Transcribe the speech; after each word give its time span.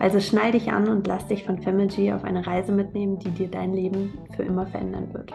Also 0.00 0.20
schnall 0.20 0.52
dich 0.52 0.70
an 0.70 0.88
und 0.88 1.08
lass 1.08 1.26
dich 1.26 1.44
von 1.44 1.60
Femergy 1.60 2.12
auf 2.12 2.22
eine 2.22 2.46
Reise 2.46 2.70
mitnehmen, 2.70 3.18
die 3.18 3.30
dir 3.30 3.48
dein 3.48 3.72
Leben 3.72 4.16
für 4.36 4.44
immer 4.44 4.64
verändern 4.64 5.12
wird. 5.12 5.32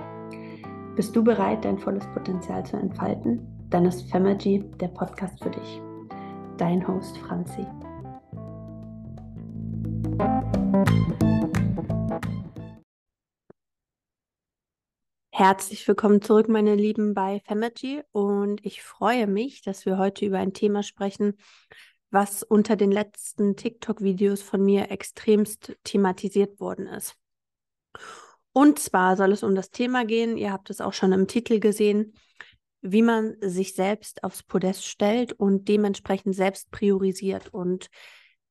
Bist 0.95 1.13
du 1.13 1.21
bereit, 1.21 1.65
dein 1.65 1.77
volles 1.77 2.05
Potenzial 2.13 2.65
zu 2.65 2.77
entfalten? 2.77 3.45
Dann 3.69 3.85
ist 3.85 4.09
Femergy 4.09 4.63
der 4.79 4.87
Podcast 4.87 5.43
für 5.43 5.49
dich. 5.49 5.81
Dein 6.57 6.87
Host 6.87 7.17
Franzi. 7.17 7.67
Herzlich 15.31 15.85
willkommen 15.89 16.21
zurück, 16.21 16.47
meine 16.47 16.75
Lieben, 16.75 17.13
bei 17.13 17.41
Femergy. 17.45 18.01
Und 18.13 18.65
ich 18.65 18.81
freue 18.81 19.27
mich, 19.27 19.61
dass 19.61 19.85
wir 19.85 19.97
heute 19.97 20.25
über 20.25 20.37
ein 20.37 20.53
Thema 20.53 20.83
sprechen, 20.83 21.33
was 22.13 22.43
unter 22.43 22.75
den 22.75 22.91
letzten 22.91 23.55
TikTok-Videos 23.55 24.43
von 24.43 24.63
mir 24.63 24.91
extremst 24.91 25.75
thematisiert 25.83 26.59
worden 26.59 26.85
ist. 26.85 27.15
Und 28.51 28.77
zwar 28.77 29.17
soll 29.17 29.31
es 29.31 29.41
um 29.41 29.55
das 29.55 29.71
Thema 29.71 30.05
gehen, 30.05 30.37
ihr 30.37 30.53
habt 30.53 30.69
es 30.69 30.79
auch 30.79 30.93
schon 30.93 31.11
im 31.11 31.27
Titel 31.27 31.59
gesehen, 31.59 32.13
wie 32.81 33.01
man 33.01 33.35
sich 33.41 33.73
selbst 33.73 34.23
aufs 34.23 34.43
Podest 34.43 34.85
stellt 34.85 35.33
und 35.33 35.67
dementsprechend 35.67 36.35
selbst 36.35 36.69
priorisiert. 36.69 37.51
Und 37.51 37.89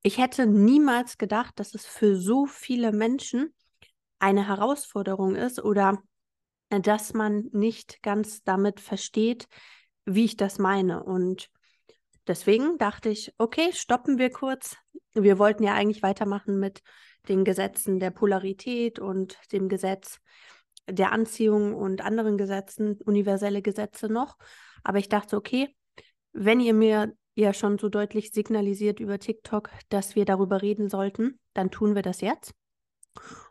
ich 0.03 0.19
hätte 0.19 0.47
niemals 0.47 1.17
gedacht, 1.17 1.61
dass 1.61 1.75
es 1.75 1.87
für 1.87 2.17
so 2.17 2.47
viele 2.47 2.91
Menschen 2.91 3.55
eine 4.19 4.49
Herausforderung 4.49 5.37
ist 5.37 5.62
oder 5.62 6.03
dass 6.69 7.15
man 7.15 7.45
nicht 7.53 8.03
ganz 8.03 8.43
damit 8.43 8.81
versteht, 8.81 9.47
wie 10.05 10.25
ich 10.25 10.37
das 10.37 10.59
meine. 10.59 11.05
Und 11.05 11.52
Deswegen 12.27 12.78
dachte 12.78 13.09
ich, 13.09 13.34
okay, 13.38 13.72
stoppen 13.72 14.19
wir 14.19 14.31
kurz. 14.31 14.77
Wir 15.15 15.38
wollten 15.38 15.65
ja 15.65 15.75
eigentlich 15.75 16.03
weitermachen 16.03 16.59
mit 16.59 16.83
den 17.28 17.44
Gesetzen 17.44 18.00
der 18.00 18.10
Polarität 18.10 18.99
und 18.99 19.38
dem 19.53 19.69
Gesetz 19.69 20.19
der 20.88 21.12
Anziehung 21.12 21.75
und 21.75 22.00
anderen 22.00 22.37
Gesetzen, 22.37 22.99
universelle 23.05 23.62
Gesetze 23.62 24.09
noch. 24.09 24.37
Aber 24.83 24.99
ich 24.99 25.09
dachte, 25.09 25.37
okay, 25.37 25.75
wenn 26.33 26.60
ihr 26.60 26.75
mir 26.75 27.12
ja 27.34 27.55
schon 27.55 27.78
so 27.78 27.88
deutlich 27.88 28.33
signalisiert 28.33 29.00
über 29.00 29.19
TikTok, 29.19 29.71
dass 29.89 30.16
wir 30.16 30.25
darüber 30.25 30.62
reden 30.62 30.89
sollten, 30.89 31.39
dann 31.54 31.71
tun 31.71 31.94
wir 31.94 32.03
das 32.03 32.21
jetzt. 32.21 32.53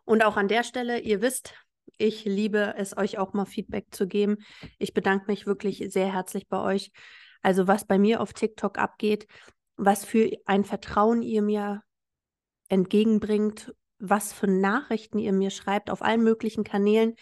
Und 0.05 0.23
auch 0.23 0.37
an 0.37 0.47
der 0.47 0.63
Stelle, 0.63 0.99
ihr 0.99 1.21
wisst, 1.21 1.53
ich 1.97 2.25
liebe 2.25 2.73
es, 2.77 2.97
euch 2.97 3.17
auch 3.17 3.33
mal 3.33 3.45
Feedback 3.45 3.87
zu 3.91 4.07
geben. 4.07 4.37
Ich 4.79 4.93
bedanke 4.93 5.25
mich 5.27 5.45
wirklich 5.45 5.83
sehr 5.89 6.11
herzlich 6.11 6.47
bei 6.47 6.59
euch, 6.59 6.91
also 7.41 7.67
was 7.67 7.85
bei 7.85 7.97
mir 7.97 8.21
auf 8.21 8.33
TikTok 8.33 8.77
abgeht, 8.77 9.27
was 9.75 10.05
für 10.05 10.29
ein 10.45 10.63
Vertrauen 10.63 11.21
ihr 11.21 11.41
mir 11.41 11.83
entgegenbringt, 12.69 13.73
was 13.99 14.33
für 14.33 14.47
Nachrichten 14.47 15.19
ihr 15.19 15.33
mir 15.33 15.49
schreibt 15.49 15.89
auf 15.89 16.01
allen 16.01 16.23
möglichen 16.23 16.63
Kanälen. 16.63 17.15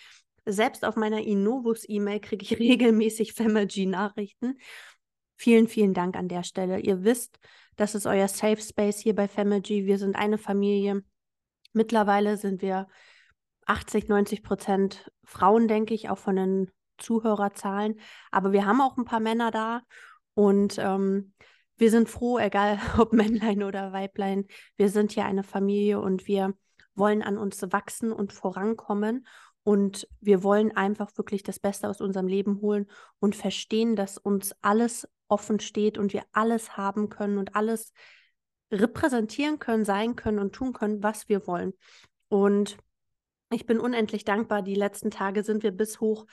Selbst 0.46 0.86
auf 0.86 0.96
meiner 0.96 1.22
Innovus-E-Mail 1.22 2.20
kriege 2.20 2.44
ich 2.44 2.60
regelmäßig 2.60 3.34
Femergy-Nachrichten. 3.34 4.58
Vielen, 5.36 5.68
vielen 5.68 5.94
Dank 5.94 6.18
an 6.18 6.28
der 6.28 6.44
Stelle. 6.44 6.80
Ihr 6.80 7.04
wisst, 7.04 7.40
das 7.78 7.96
ist 7.96 8.06
euer 8.06 8.28
Safe 8.28 8.62
Space 8.62 9.00
hier 9.00 9.16
bei 9.16 9.28
Femergy. 9.28 9.86
Wir 9.86 9.98
sind 9.98 10.16
eine 10.16 10.38
Familie. 10.38 11.02
Mittlerweile 11.72 12.36
sind 12.36 12.62
wir 12.62 12.88
80, 13.66 14.10
90 14.10 14.44
Prozent 14.44 15.12
Frauen, 15.24 15.68
denke 15.68 15.94
ich, 15.94 16.10
auch 16.10 16.18
von 16.18 16.36
den 16.36 16.72
Zuhörerzahlen. 16.98 18.00
Aber 18.32 18.52
wir 18.52 18.66
haben 18.66 18.82
auch 18.82 18.98
ein 18.98 19.06
paar 19.06 19.22
Männer 19.22 19.52
da 19.52 19.82
und 20.40 20.78
ähm, 20.78 21.34
wir 21.76 21.92
sind 21.92 22.08
froh, 22.08 22.40
egal 22.40 22.80
ob 22.98 23.12
Männlein 23.12 23.62
oder 23.62 23.92
Weiblein, 23.92 24.48
wir 24.78 24.88
sind 24.88 25.12
hier 25.12 25.26
eine 25.26 25.44
Familie 25.44 26.00
und 26.00 26.28
wir 26.28 26.54
wollen 26.96 27.22
an 27.22 27.38
uns 27.38 27.62
wachsen 27.74 28.14
und 28.14 28.32
vorankommen. 28.32 29.28
Und 29.64 30.08
wir 30.22 30.42
wollen 30.42 30.72
einfach 30.72 31.12
wirklich 31.18 31.44
das 31.44 31.60
Beste 31.60 31.90
aus 31.90 32.00
unserem 32.00 32.28
Leben 32.28 32.62
holen 32.62 32.90
und 33.20 33.36
verstehen, 33.36 33.98
dass 33.98 34.18
uns 34.18 34.56
alles 34.62 35.10
offen 35.28 35.60
steht 35.60 35.98
und 35.98 36.14
wir 36.14 36.24
alles 36.32 36.78
haben 36.78 37.10
können 37.10 37.38
und 37.38 37.58
alles 37.58 37.92
repräsentieren 38.72 39.60
können, 39.60 39.84
sein 39.84 40.16
können 40.16 40.40
und 40.40 40.54
tun 40.54 40.72
können, 40.72 41.04
was 41.04 41.28
wir 41.28 41.48
wollen. 41.48 41.74
Und 42.30 42.78
ich 43.52 43.66
bin 43.66 43.78
unendlich 43.78 44.24
dankbar. 44.24 44.62
Die 44.62 44.76
letzten 44.76 45.12
Tage 45.12 45.44
sind 45.44 45.64
wir 45.64 45.72
bis 45.72 46.00
hoch 46.00 46.28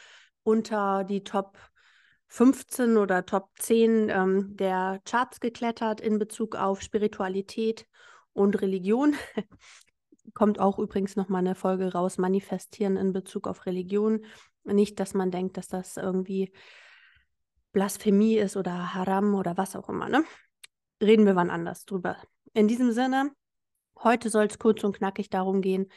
unter 0.45 1.03
die 1.03 1.25
Top 1.25 1.59
15 2.29 2.97
oder 2.97 3.25
Top 3.25 3.51
10 3.59 4.09
ähm, 4.11 4.57
der 4.57 5.01
Charts 5.05 5.41
geklettert 5.41 6.01
in 6.01 6.19
Bezug 6.19 6.57
auf 6.57 6.83
Spiritualität 6.83 7.87
und 8.33 8.61
Religion. 8.61 9.15
Kommt 10.35 10.59
auch 10.59 10.79
übrigens 10.79 11.17
nochmal 11.17 11.41
eine 11.41 11.55
Folge 11.55 11.93
raus, 11.93 12.19
Manifestieren 12.19 12.97
in 12.97 13.13
Bezug 13.13 13.47
auf 13.47 13.65
Religion. 13.67 14.25
Nicht, 14.65 14.99
dass 14.99 15.15
man 15.15 15.31
denkt, 15.31 15.57
dass 15.57 15.69
das 15.69 15.97
irgendwie 15.97 16.53
Blasphemie 17.73 18.37
ist 18.37 18.57
oder 18.57 18.95
Haram 18.95 19.35
oder 19.35 19.57
was 19.57 19.77
auch 19.77 19.89
immer. 19.89 20.09
Ne? 20.09 20.25
Reden 21.01 21.27
wir 21.27 21.37
wann 21.37 21.51
anders 21.51 21.85
drüber. 21.85 22.17
In 22.53 22.69
diesem 22.69 22.91
Sinne, 22.91 23.31
heute 24.03 24.31
soll 24.31 24.47
es 24.47 24.59
kurz 24.59 24.83
und 24.83 24.97
knackig 24.97 25.31
darum 25.31 25.61
gehen, 25.61 25.91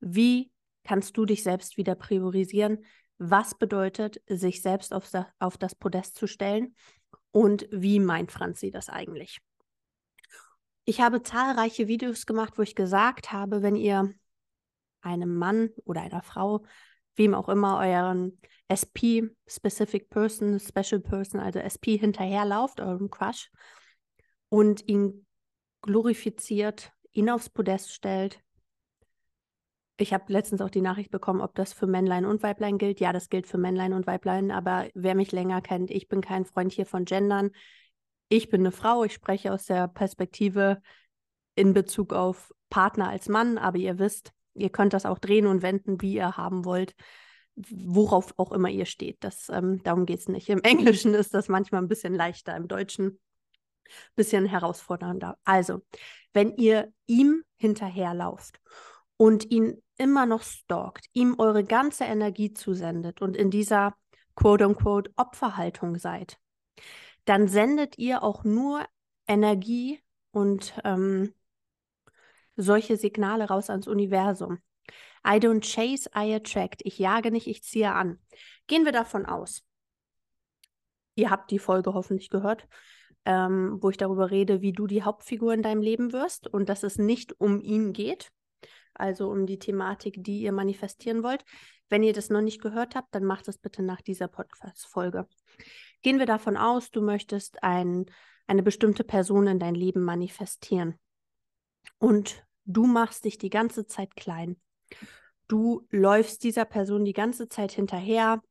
wie 0.00 0.50
kannst 0.84 1.16
du 1.16 1.24
dich 1.24 1.42
selbst 1.42 1.76
wieder 1.76 1.94
priorisieren? 1.94 2.84
Was 3.18 3.54
bedeutet, 3.54 4.20
sich 4.26 4.62
selbst 4.62 4.92
auf, 4.92 5.10
auf 5.38 5.56
das 5.56 5.74
Podest 5.74 6.16
zu 6.16 6.26
stellen 6.26 6.74
und 7.30 7.66
wie 7.70 8.00
meint 8.00 8.32
Franzi 8.32 8.70
das 8.70 8.88
eigentlich. 8.88 9.40
Ich 10.84 11.00
habe 11.00 11.22
zahlreiche 11.22 11.88
Videos 11.88 12.26
gemacht, 12.26 12.58
wo 12.58 12.62
ich 12.62 12.74
gesagt 12.74 13.32
habe, 13.32 13.62
wenn 13.62 13.76
ihr 13.76 14.12
einem 15.00 15.34
Mann 15.36 15.70
oder 15.84 16.02
einer 16.02 16.22
Frau, 16.22 16.64
wem 17.16 17.34
auch 17.34 17.48
immer, 17.48 17.78
euren 17.78 18.38
SP, 18.68 19.30
Specific 19.46 20.10
Person, 20.10 20.60
Special 20.60 21.00
Person, 21.00 21.40
also 21.40 21.58
SP 21.60 21.96
hinterherlauft, 21.96 22.80
eurem 22.80 23.10
Crush, 23.10 23.50
und 24.48 24.86
ihn 24.88 25.26
glorifiziert, 25.82 26.92
ihn 27.12 27.30
aufs 27.30 27.50
Podest 27.50 27.92
stellt, 27.92 28.40
ich 29.96 30.12
habe 30.12 30.32
letztens 30.32 30.60
auch 30.60 30.70
die 30.70 30.80
Nachricht 30.80 31.10
bekommen, 31.10 31.40
ob 31.40 31.54
das 31.54 31.72
für 31.72 31.86
Männlein 31.86 32.24
und 32.24 32.42
Weiblein 32.42 32.78
gilt. 32.78 33.00
Ja, 33.00 33.12
das 33.12 33.28
gilt 33.28 33.46
für 33.46 33.58
Männlein 33.58 33.92
und 33.92 34.06
Weiblein, 34.06 34.50
aber 34.50 34.88
wer 34.94 35.14
mich 35.14 35.32
länger 35.32 35.60
kennt, 35.60 35.90
ich 35.90 36.08
bin 36.08 36.20
kein 36.20 36.44
Freund 36.44 36.72
hier 36.72 36.86
von 36.86 37.04
Gendern. 37.04 37.50
Ich 38.28 38.48
bin 38.48 38.62
eine 38.62 38.72
Frau, 38.72 39.04
ich 39.04 39.12
spreche 39.12 39.52
aus 39.52 39.66
der 39.66 39.88
Perspektive 39.88 40.80
in 41.54 41.72
Bezug 41.72 42.12
auf 42.12 42.52
Partner 42.70 43.08
als 43.08 43.28
Mann, 43.28 43.58
aber 43.58 43.78
ihr 43.78 43.98
wisst, 43.98 44.32
Ihr 44.54 44.70
könnt 44.70 44.92
das 44.92 45.04
auch 45.04 45.18
drehen 45.18 45.46
und 45.46 45.62
wenden, 45.62 46.00
wie 46.00 46.14
ihr 46.14 46.36
haben 46.36 46.64
wollt, 46.64 46.94
worauf 47.56 48.34
auch 48.36 48.52
immer 48.52 48.68
ihr 48.68 48.86
steht. 48.86 49.18
Das, 49.20 49.48
ähm, 49.48 49.82
darum 49.82 50.06
geht 50.06 50.20
es 50.20 50.28
nicht. 50.28 50.48
Im 50.48 50.62
Englischen 50.62 51.14
ist 51.14 51.34
das 51.34 51.48
manchmal 51.48 51.82
ein 51.82 51.88
bisschen 51.88 52.14
leichter, 52.14 52.56
im 52.56 52.68
Deutschen 52.68 53.06
ein 53.86 54.14
bisschen 54.16 54.46
herausfordernder. 54.46 55.36
Also, 55.44 55.82
wenn 56.32 56.56
ihr 56.56 56.92
ihm 57.06 57.42
hinterherlauft 57.56 58.60
und 59.16 59.50
ihn 59.50 59.82
immer 59.96 60.26
noch 60.26 60.42
stalkt, 60.42 61.06
ihm 61.12 61.36
eure 61.38 61.64
ganze 61.64 62.04
Energie 62.04 62.52
zusendet 62.52 63.22
und 63.22 63.36
in 63.36 63.50
dieser 63.50 63.94
quote-unquote 64.34 65.12
Opferhaltung 65.16 65.96
seid, 65.96 66.38
dann 67.24 67.48
sendet 67.48 67.98
ihr 67.98 68.22
auch 68.22 68.44
nur 68.44 68.84
Energie 69.26 70.00
und 70.32 70.74
ähm, 70.84 71.32
solche 72.56 72.96
Signale 72.96 73.48
raus 73.48 73.70
ans 73.70 73.86
Universum. 73.86 74.58
I 75.26 75.38
don't 75.38 75.62
chase, 75.62 76.10
I 76.14 76.34
attract. 76.34 76.82
Ich 76.84 76.98
jage 76.98 77.30
nicht, 77.30 77.46
ich 77.46 77.62
ziehe 77.62 77.92
an. 77.92 78.18
Gehen 78.66 78.84
wir 78.84 78.92
davon 78.92 79.24
aus. 79.24 79.62
Ihr 81.14 81.30
habt 81.30 81.50
die 81.50 81.58
Folge 81.58 81.94
hoffentlich 81.94 82.28
gehört, 82.28 82.68
ähm, 83.24 83.78
wo 83.80 83.88
ich 83.88 83.96
darüber 83.96 84.30
rede, 84.30 84.60
wie 84.60 84.72
du 84.72 84.86
die 84.86 85.02
Hauptfigur 85.02 85.54
in 85.54 85.62
deinem 85.62 85.80
Leben 85.80 86.12
wirst 86.12 86.46
und 86.46 86.68
dass 86.68 86.82
es 86.82 86.98
nicht 86.98 87.40
um 87.40 87.60
ihn 87.60 87.92
geht, 87.92 88.32
also 88.94 89.30
um 89.30 89.46
die 89.46 89.58
Thematik, 89.58 90.22
die 90.22 90.40
ihr 90.40 90.52
manifestieren 90.52 91.22
wollt. 91.22 91.44
Wenn 91.88 92.02
ihr 92.02 92.12
das 92.12 92.30
noch 92.30 92.40
nicht 92.40 92.60
gehört 92.62 92.94
habt, 92.94 93.14
dann 93.14 93.24
macht 93.24 93.48
es 93.48 93.58
bitte 93.58 93.82
nach 93.82 94.00
dieser 94.00 94.28
Podcast-Folge. 94.28 95.28
Gehen 96.02 96.18
wir 96.18 96.26
davon 96.26 96.56
aus, 96.56 96.90
du 96.90 97.02
möchtest 97.02 97.62
ein, 97.62 98.06
eine 98.46 98.62
bestimmte 98.62 99.04
Person 99.04 99.46
in 99.46 99.58
dein 99.58 99.74
Leben 99.74 100.02
manifestieren. 100.02 100.98
Und 101.98 102.44
du 102.64 102.86
machst 102.86 103.24
dich 103.24 103.38
die 103.38 103.50
ganze 103.50 103.86
Zeit 103.86 104.16
klein. 104.16 104.56
Du 105.48 105.86
läufst 105.90 106.42
dieser 106.44 106.64
Person 106.64 107.04
die 107.04 107.12
ganze 107.12 107.48
Zeit 107.48 107.72
hinterher, 107.72 108.42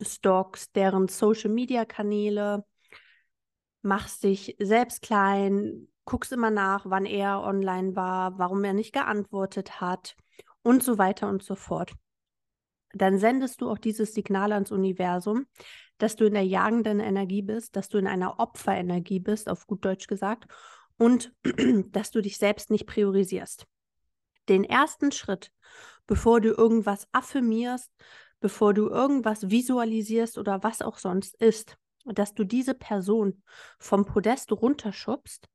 stalkst 0.00 0.76
deren 0.76 1.08
Social-Media-Kanäle, 1.08 2.64
machst 3.82 4.24
dich 4.24 4.56
selbst 4.58 5.02
klein, 5.02 5.88
guckst 6.04 6.32
immer 6.32 6.50
nach, 6.50 6.86
wann 6.86 7.06
er 7.06 7.42
online 7.42 7.96
war, 7.96 8.38
warum 8.38 8.64
er 8.64 8.72
nicht 8.72 8.92
geantwortet 8.92 9.80
hat 9.80 10.16
und 10.62 10.82
so 10.82 10.98
weiter 10.98 11.28
und 11.28 11.42
so 11.42 11.54
fort. 11.54 11.92
Dann 12.92 13.18
sendest 13.18 13.60
du 13.60 13.70
auch 13.70 13.78
dieses 13.78 14.14
Signal 14.14 14.52
ans 14.52 14.72
Universum, 14.72 15.46
dass 15.98 16.16
du 16.16 16.24
in 16.24 16.34
der 16.34 16.44
jagenden 16.44 16.98
Energie 16.98 17.42
bist, 17.42 17.76
dass 17.76 17.88
du 17.88 17.98
in 17.98 18.06
einer 18.06 18.40
Opferenergie 18.40 19.20
bist, 19.20 19.48
auf 19.48 19.66
gut 19.66 19.84
Deutsch 19.84 20.06
gesagt, 20.06 20.50
und 20.96 21.32
dass 21.92 22.10
du 22.10 22.20
dich 22.20 22.38
selbst 22.38 22.70
nicht 22.70 22.86
priorisierst. 22.86 23.66
Den 24.48 24.64
ersten 24.64 25.12
Schritt, 25.12 25.52
bevor 26.06 26.40
du 26.40 26.48
irgendwas 26.48 27.06
affirmierst, 27.12 27.90
bevor 28.40 28.74
du 28.74 28.88
irgendwas 28.88 29.50
visualisierst 29.50 30.38
oder 30.38 30.62
was 30.62 30.82
auch 30.82 30.98
sonst 30.98 31.36
ist, 31.36 31.76
dass 32.06 32.34
du 32.34 32.44
diese 32.44 32.74
Person 32.74 33.42
vom 33.78 34.04
Podest 34.06 34.50
runterschubst 34.50 35.48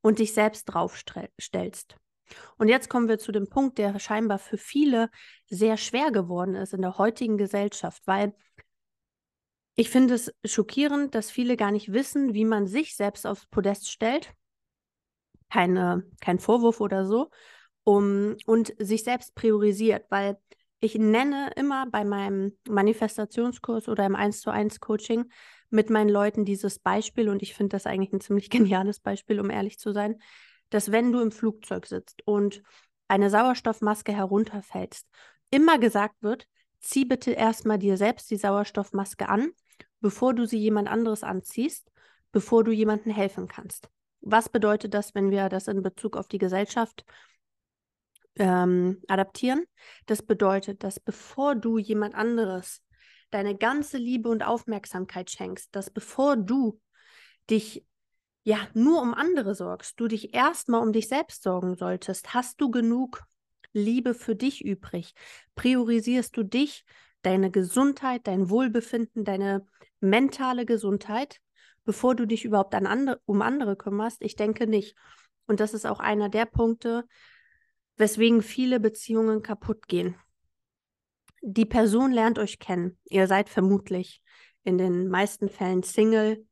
und 0.00 0.18
dich 0.18 0.34
selbst 0.34 0.64
draufstellst. 0.64 1.96
Und 2.58 2.68
jetzt 2.68 2.88
kommen 2.88 3.08
wir 3.08 3.18
zu 3.18 3.32
dem 3.32 3.48
Punkt, 3.48 3.78
der 3.78 3.98
scheinbar 3.98 4.38
für 4.38 4.58
viele 4.58 5.10
sehr 5.48 5.76
schwer 5.76 6.10
geworden 6.10 6.54
ist 6.54 6.72
in 6.72 6.82
der 6.82 6.98
heutigen 6.98 7.38
Gesellschaft, 7.38 8.02
weil 8.06 8.34
ich 9.74 9.90
finde 9.90 10.14
es 10.14 10.32
schockierend, 10.44 11.14
dass 11.14 11.30
viele 11.30 11.56
gar 11.56 11.70
nicht 11.70 11.92
wissen, 11.92 12.34
wie 12.34 12.44
man 12.44 12.66
sich 12.66 12.96
selbst 12.96 13.26
aufs 13.26 13.46
Podest 13.46 13.90
stellt. 13.90 14.32
Keine, 15.50 16.04
kein 16.20 16.38
Vorwurf 16.38 16.80
oder 16.80 17.06
so. 17.06 17.30
Um, 17.82 18.36
und 18.44 18.74
sich 18.78 19.04
selbst 19.04 19.34
priorisiert, 19.34 20.04
weil 20.10 20.36
ich 20.80 20.96
nenne 20.96 21.50
immer 21.56 21.86
bei 21.86 22.04
meinem 22.04 22.58
Manifestationskurs 22.68 23.88
oder 23.88 24.04
im 24.04 24.14
1 24.14 24.42
zu 24.42 24.50
1 24.50 24.80
Coaching 24.80 25.30
mit 25.70 25.88
meinen 25.88 26.10
Leuten 26.10 26.44
dieses 26.44 26.78
Beispiel 26.78 27.28
und 27.28 27.42
ich 27.42 27.54
finde 27.54 27.76
das 27.76 27.86
eigentlich 27.86 28.12
ein 28.12 28.20
ziemlich 28.20 28.50
geniales 28.50 29.00
Beispiel, 29.00 29.40
um 29.40 29.50
ehrlich 29.50 29.78
zu 29.78 29.92
sein, 29.92 30.20
dass 30.68 30.92
wenn 30.92 31.12
du 31.12 31.20
im 31.20 31.32
Flugzeug 31.32 31.86
sitzt 31.86 32.22
und 32.26 32.62
eine 33.08 33.30
Sauerstoffmaske 33.30 34.12
herunterfällst, 34.12 35.08
immer 35.50 35.78
gesagt 35.78 36.22
wird, 36.22 36.46
zieh 36.80 37.04
bitte 37.04 37.32
erstmal 37.32 37.78
dir 37.78 37.96
selbst 37.96 38.30
die 38.30 38.36
Sauerstoffmaske 38.36 39.28
an, 39.28 39.50
bevor 40.00 40.34
du 40.34 40.46
sie 40.46 40.58
jemand 40.58 40.88
anderes 40.88 41.22
anziehst, 41.22 41.90
bevor 42.32 42.64
du 42.64 42.70
jemandem 42.70 43.12
helfen 43.12 43.48
kannst. 43.48 43.88
Was 44.20 44.48
bedeutet 44.48 44.94
das, 44.94 45.14
wenn 45.14 45.30
wir 45.30 45.48
das 45.48 45.66
in 45.66 45.82
Bezug 45.82 46.16
auf 46.16 46.28
die 46.28 46.38
Gesellschaft 46.38 47.04
ähm, 48.36 49.02
adaptieren? 49.08 49.64
Das 50.06 50.22
bedeutet, 50.22 50.84
dass 50.84 51.00
bevor 51.00 51.54
du 51.54 51.78
jemand 51.78 52.14
anderes 52.14 52.82
deine 53.30 53.56
ganze 53.56 53.98
Liebe 53.98 54.28
und 54.28 54.42
Aufmerksamkeit 54.42 55.30
schenkst, 55.30 55.74
dass 55.74 55.90
bevor 55.90 56.36
du 56.36 56.80
dich 57.48 57.84
ja 58.42 58.58
nur 58.74 59.02
um 59.02 59.14
andere 59.14 59.54
sorgst, 59.54 59.98
du 60.00 60.08
dich 60.08 60.34
erstmal 60.34 60.82
um 60.82 60.92
dich 60.92 61.08
selbst 61.08 61.42
sorgen 61.42 61.74
solltest. 61.74 62.34
Hast 62.34 62.60
du 62.60 62.70
genug 62.70 63.22
Liebe 63.72 64.14
für 64.14 64.34
dich 64.34 64.64
übrig? 64.64 65.14
Priorisierst 65.54 66.36
du 66.36 66.42
dich, 66.42 66.84
deine 67.22 67.50
Gesundheit, 67.50 68.26
dein 68.26 68.48
Wohlbefinden, 68.48 69.24
deine 69.24 69.66
mentale 70.00 70.64
Gesundheit, 70.64 71.40
bevor 71.84 72.14
du 72.14 72.26
dich 72.26 72.44
überhaupt 72.44 72.74
an 72.74 72.86
andere, 72.86 73.20
um 73.26 73.42
andere 73.42 73.76
kümmerst? 73.76 74.22
Ich 74.22 74.36
denke 74.36 74.66
nicht. 74.66 74.96
Und 75.46 75.60
das 75.60 75.74
ist 75.74 75.86
auch 75.86 76.00
einer 76.00 76.28
der 76.28 76.46
Punkte, 76.46 77.04
weswegen 77.96 78.42
viele 78.42 78.80
Beziehungen 78.80 79.42
kaputt 79.42 79.86
gehen 79.86 80.16
die 81.40 81.66
Person 81.66 82.12
lernt 82.12 82.38
euch 82.38 82.58
kennen. 82.58 82.98
Ihr 83.04 83.26
seid 83.26 83.48
vermutlich 83.48 84.22
in 84.62 84.78
den 84.78 85.08
meisten 85.08 85.48
Fällen 85.48 85.82
Single, 85.82 86.46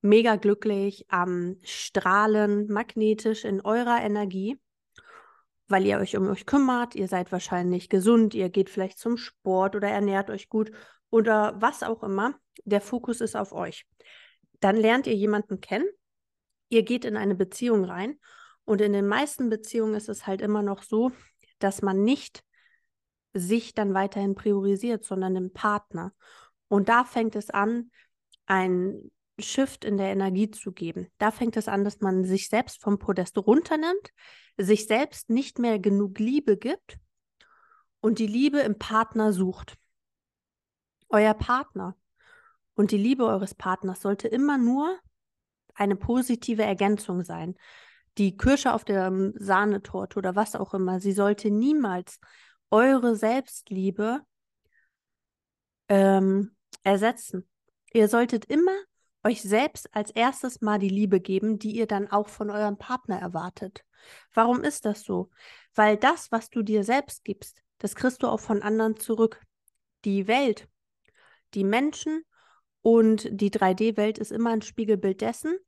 mega 0.00 0.36
glücklich, 0.36 1.06
am 1.08 1.56
Strahlen, 1.62 2.68
magnetisch 2.68 3.44
in 3.44 3.60
eurer 3.60 4.02
Energie, 4.02 4.60
weil 5.68 5.84
ihr 5.84 5.98
euch 5.98 6.16
um 6.16 6.28
euch 6.28 6.46
kümmert. 6.46 6.94
Ihr 6.94 7.08
seid 7.08 7.32
wahrscheinlich 7.32 7.88
gesund, 7.88 8.34
ihr 8.34 8.48
geht 8.48 8.70
vielleicht 8.70 8.98
zum 8.98 9.16
Sport 9.16 9.74
oder 9.74 9.88
ernährt 9.88 10.30
euch 10.30 10.48
gut 10.48 10.70
oder 11.10 11.60
was 11.60 11.82
auch 11.82 12.02
immer. 12.02 12.38
Der 12.64 12.80
Fokus 12.80 13.20
ist 13.20 13.36
auf 13.36 13.52
euch. 13.52 13.86
Dann 14.60 14.76
lernt 14.76 15.06
ihr 15.06 15.14
jemanden 15.14 15.60
kennen. 15.60 15.88
Ihr 16.68 16.82
geht 16.82 17.04
in 17.04 17.16
eine 17.16 17.34
Beziehung 17.34 17.84
rein. 17.84 18.18
Und 18.64 18.80
in 18.80 18.92
den 18.92 19.06
meisten 19.06 19.48
Beziehungen 19.48 19.94
ist 19.94 20.08
es 20.08 20.26
halt 20.26 20.40
immer 20.40 20.62
noch 20.62 20.82
so, 20.82 21.12
dass 21.58 21.82
man 21.82 22.02
nicht 22.02 22.42
sich 23.38 23.74
dann 23.74 23.94
weiterhin 23.94 24.34
priorisiert, 24.34 25.04
sondern 25.04 25.34
den 25.34 25.52
Partner. 25.52 26.12
Und 26.68 26.88
da 26.88 27.04
fängt 27.04 27.36
es 27.36 27.50
an, 27.50 27.90
ein 28.46 29.10
Shift 29.38 29.84
in 29.84 29.98
der 29.98 30.08
Energie 30.08 30.50
zu 30.50 30.72
geben. 30.72 31.08
Da 31.18 31.30
fängt 31.30 31.56
es 31.56 31.68
an, 31.68 31.84
dass 31.84 32.00
man 32.00 32.24
sich 32.24 32.48
selbst 32.48 32.80
vom 32.80 32.98
Podest 32.98 33.36
runternimmt, 33.38 34.12
sich 34.56 34.86
selbst 34.86 35.28
nicht 35.28 35.58
mehr 35.58 35.78
genug 35.78 36.18
Liebe 36.18 36.56
gibt 36.56 36.98
und 38.00 38.18
die 38.18 38.26
Liebe 38.26 38.60
im 38.60 38.78
Partner 38.78 39.32
sucht. 39.32 39.76
Euer 41.08 41.34
Partner 41.34 41.96
und 42.74 42.90
die 42.90 42.98
Liebe 42.98 43.26
eures 43.26 43.54
Partners 43.54 44.00
sollte 44.00 44.28
immer 44.28 44.58
nur 44.58 44.98
eine 45.74 45.96
positive 45.96 46.62
Ergänzung 46.62 47.22
sein. 47.22 47.56
Die 48.18 48.36
Kirsche 48.36 48.72
auf 48.72 48.84
der 48.84 49.12
Sahnetorte 49.34 50.18
oder 50.18 50.34
was 50.34 50.56
auch 50.56 50.72
immer. 50.72 51.00
Sie 51.00 51.12
sollte 51.12 51.50
niemals 51.50 52.18
eure 52.70 53.16
Selbstliebe 53.16 54.22
ähm, 55.88 56.56
ersetzen. 56.82 57.48
Ihr 57.92 58.08
solltet 58.08 58.46
immer 58.46 58.76
euch 59.24 59.42
selbst 59.42 59.88
als 59.92 60.10
erstes 60.10 60.60
mal 60.60 60.78
die 60.78 60.88
Liebe 60.88 61.20
geben, 61.20 61.58
die 61.58 61.76
ihr 61.76 61.86
dann 61.86 62.08
auch 62.10 62.28
von 62.28 62.50
eurem 62.50 62.78
Partner 62.78 63.18
erwartet. 63.18 63.84
Warum 64.32 64.62
ist 64.62 64.84
das 64.84 65.02
so? 65.02 65.30
Weil 65.74 65.96
das, 65.96 66.30
was 66.30 66.48
du 66.50 66.62
dir 66.62 66.84
selbst 66.84 67.24
gibst, 67.24 67.62
das 67.78 67.94
kriegst 67.94 68.22
du 68.22 68.28
auch 68.28 68.40
von 68.40 68.62
anderen 68.62 68.96
zurück. 68.96 69.42
Die 70.04 70.28
Welt, 70.28 70.68
die 71.54 71.64
Menschen 71.64 72.22
und 72.82 73.28
die 73.30 73.50
3D-Welt 73.50 74.18
ist 74.18 74.30
immer 74.30 74.50
ein 74.50 74.62
Spiegelbild 74.62 75.20
dessen, 75.20 75.58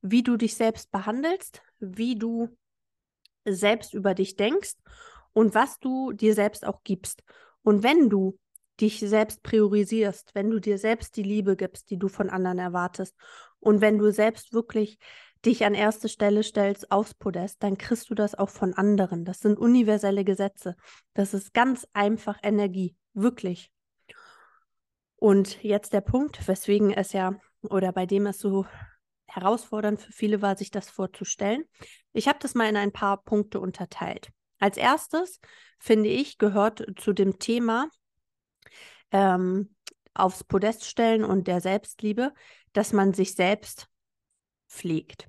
wie 0.00 0.22
du 0.22 0.36
dich 0.36 0.54
selbst 0.54 0.90
behandelst, 0.92 1.62
wie 1.80 2.16
du 2.16 2.56
selbst 3.44 3.94
über 3.94 4.14
dich 4.14 4.36
denkst 4.36 4.76
und 5.38 5.54
was 5.54 5.78
du 5.78 6.10
dir 6.10 6.34
selbst 6.34 6.66
auch 6.66 6.82
gibst. 6.82 7.22
Und 7.62 7.84
wenn 7.84 8.10
du 8.10 8.36
dich 8.80 8.98
selbst 8.98 9.44
priorisierst, 9.44 10.34
wenn 10.34 10.50
du 10.50 10.58
dir 10.58 10.78
selbst 10.78 11.16
die 11.16 11.22
Liebe 11.22 11.54
gibst, 11.54 11.90
die 11.90 11.96
du 11.96 12.08
von 12.08 12.28
anderen 12.28 12.58
erwartest 12.58 13.14
und 13.60 13.80
wenn 13.80 13.98
du 13.98 14.10
selbst 14.10 14.52
wirklich 14.52 14.98
dich 15.44 15.64
an 15.64 15.74
erste 15.74 16.08
Stelle 16.08 16.42
stellst 16.42 16.90
aufs 16.90 17.14
Podest, 17.14 17.62
dann 17.62 17.78
kriegst 17.78 18.10
du 18.10 18.16
das 18.16 18.34
auch 18.34 18.48
von 18.48 18.74
anderen. 18.74 19.24
Das 19.24 19.38
sind 19.38 19.60
universelle 19.60 20.24
Gesetze. 20.24 20.74
Das 21.14 21.34
ist 21.34 21.54
ganz 21.54 21.86
einfach 21.92 22.40
Energie, 22.42 22.96
wirklich. 23.14 23.70
Und 25.14 25.62
jetzt 25.62 25.92
der 25.92 26.00
Punkt, 26.00 26.48
weswegen 26.48 26.90
es 26.90 27.12
ja 27.12 27.36
oder 27.62 27.92
bei 27.92 28.06
dem 28.06 28.26
es 28.26 28.40
so 28.40 28.66
herausfordernd 29.28 30.00
für 30.00 30.10
viele 30.10 30.42
war, 30.42 30.56
sich 30.56 30.72
das 30.72 30.90
vorzustellen. 30.90 31.62
Ich 32.12 32.26
habe 32.26 32.40
das 32.42 32.56
mal 32.56 32.68
in 32.68 32.76
ein 32.76 32.90
paar 32.90 33.22
Punkte 33.22 33.60
unterteilt. 33.60 34.32
Als 34.58 34.76
erstes, 34.76 35.40
finde 35.78 36.08
ich, 36.08 36.38
gehört 36.38 36.84
zu 36.96 37.12
dem 37.12 37.38
Thema 37.38 37.88
ähm, 39.12 39.74
aufs 40.14 40.44
Podest 40.44 40.84
stellen 40.84 41.24
und 41.24 41.46
der 41.46 41.60
Selbstliebe, 41.60 42.32
dass 42.72 42.92
man 42.92 43.14
sich 43.14 43.34
selbst 43.34 43.88
pflegt. 44.68 45.28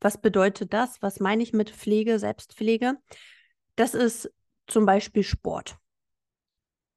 Was 0.00 0.20
bedeutet 0.20 0.72
das? 0.72 1.02
Was 1.02 1.20
meine 1.20 1.42
ich 1.42 1.52
mit 1.52 1.70
Pflege, 1.70 2.18
Selbstpflege? 2.18 2.96
Das 3.76 3.94
ist 3.94 4.30
zum 4.66 4.86
Beispiel 4.86 5.22
Sport. 5.22 5.76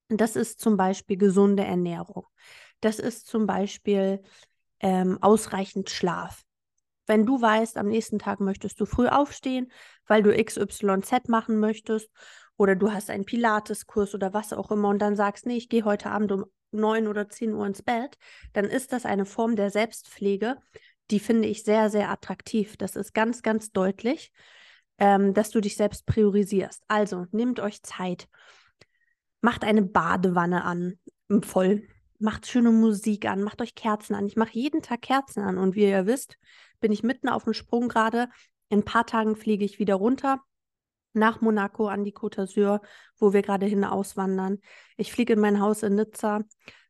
Das 0.07 0.35
ist 0.35 0.59
zum 0.59 0.77
Beispiel 0.77 1.17
gesunde 1.17 1.63
Ernährung. 1.63 2.25
Das 2.81 2.99
ist 2.99 3.27
zum 3.27 3.45
Beispiel 3.45 4.21
ähm, 4.79 5.17
ausreichend 5.21 5.89
Schlaf. 5.89 6.43
Wenn 7.07 7.25
du 7.25 7.41
weißt, 7.41 7.77
am 7.77 7.87
nächsten 7.87 8.19
Tag 8.19 8.39
möchtest 8.39 8.79
du 8.79 8.85
früh 8.85 9.07
aufstehen, 9.07 9.71
weil 10.07 10.23
du 10.23 10.31
XYZ 10.31 11.27
machen 11.27 11.59
möchtest 11.59 12.09
oder 12.57 12.75
du 12.75 12.91
hast 12.91 13.09
einen 13.09 13.25
Pilateskurs 13.25 14.13
oder 14.13 14.33
was 14.33 14.53
auch 14.53 14.71
immer 14.71 14.89
und 14.89 14.99
dann 14.99 15.15
sagst, 15.15 15.45
nee, 15.45 15.57
ich 15.57 15.69
gehe 15.69 15.83
heute 15.83 16.09
Abend 16.09 16.31
um 16.31 16.45
9 16.71 17.07
oder 17.07 17.27
10 17.27 17.53
Uhr 17.53 17.65
ins 17.65 17.81
Bett, 17.81 18.17
dann 18.53 18.65
ist 18.65 18.93
das 18.93 19.05
eine 19.05 19.25
Form 19.25 19.55
der 19.55 19.71
Selbstpflege, 19.71 20.57
die 21.09 21.19
finde 21.19 21.47
ich 21.47 21.63
sehr, 21.63 21.89
sehr 21.89 22.09
attraktiv. 22.09 22.77
Das 22.77 22.95
ist 22.95 23.13
ganz, 23.13 23.41
ganz 23.41 23.71
deutlich, 23.71 24.31
ähm, 24.97 25.33
dass 25.33 25.49
du 25.49 25.59
dich 25.59 25.75
selbst 25.75 26.05
priorisierst. 26.05 26.83
Also 26.87 27.25
nehmt 27.31 27.59
euch 27.59 27.83
Zeit, 27.83 28.29
macht 29.41 29.63
eine 29.63 29.81
Badewanne 29.81 30.63
an, 30.63 30.99
voll, 31.41 31.83
macht 32.21 32.47
schöne 32.47 32.71
Musik 32.71 33.25
an, 33.25 33.43
macht 33.43 33.61
euch 33.61 33.75
Kerzen 33.75 34.15
an. 34.15 34.25
Ich 34.25 34.35
mache 34.35 34.53
jeden 34.53 34.81
Tag 34.81 35.01
Kerzen 35.01 35.43
an 35.43 35.57
und 35.57 35.75
wie 35.75 35.87
ihr 35.87 36.05
wisst, 36.05 36.37
bin 36.79 36.91
ich 36.91 37.03
mitten 37.03 37.29
auf 37.29 37.43
dem 37.43 37.53
Sprung 37.53 37.87
gerade. 37.87 38.29
In 38.69 38.79
ein 38.79 38.85
paar 38.85 39.05
Tagen 39.05 39.35
fliege 39.35 39.65
ich 39.65 39.79
wieder 39.79 39.95
runter 39.95 40.39
nach 41.13 41.41
Monaco 41.41 41.87
an 41.87 42.03
die 42.03 42.13
Côte 42.13 42.41
d'Azur, 42.41 42.81
wo 43.17 43.33
wir 43.33 43.41
gerade 43.41 43.65
hin 43.65 43.83
auswandern. 43.83 44.59
Ich 44.97 45.11
fliege 45.11 45.33
in 45.33 45.39
mein 45.39 45.59
Haus 45.59 45.83
in 45.83 45.95
Nizza. 45.95 46.41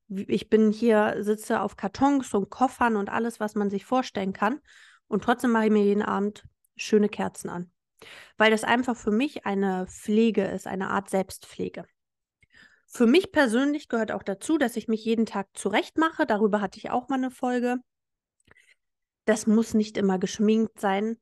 Ich 0.07 0.49
bin 0.49 0.71
hier, 0.71 1.17
sitze 1.21 1.61
auf 1.61 1.77
Kartons 1.77 2.33
und 2.33 2.49
Koffern 2.49 2.97
und 2.97 3.09
alles, 3.09 3.39
was 3.39 3.55
man 3.55 3.69
sich 3.69 3.85
vorstellen 3.85 4.33
kann. 4.33 4.59
Und 5.07 5.23
trotzdem 5.23 5.51
mache 5.51 5.65
ich 5.65 5.71
mir 5.71 5.83
jeden 5.83 6.03
Abend 6.03 6.43
schöne 6.75 7.09
Kerzen 7.09 7.49
an. 7.49 7.71
Weil 8.37 8.51
das 8.51 8.63
einfach 8.63 8.95
für 8.95 9.11
mich 9.11 9.45
eine 9.45 9.87
Pflege 9.87 10.43
ist, 10.43 10.67
eine 10.67 10.89
Art 10.89 11.09
Selbstpflege. 11.09 11.85
Für 12.93 13.07
mich 13.07 13.31
persönlich 13.31 13.87
gehört 13.87 14.11
auch 14.11 14.21
dazu, 14.21 14.57
dass 14.57 14.75
ich 14.75 14.89
mich 14.89 15.05
jeden 15.05 15.25
Tag 15.25 15.47
zurechtmache. 15.53 16.25
Darüber 16.25 16.59
hatte 16.59 16.77
ich 16.77 16.89
auch 16.89 17.07
mal 17.07 17.15
eine 17.15 17.31
Folge. 17.31 17.77
Das 19.23 19.47
muss 19.47 19.73
nicht 19.73 19.95
immer 19.95 20.19
geschminkt 20.19 20.77
sein 20.77 21.17